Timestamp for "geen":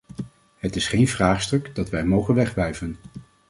0.87-1.07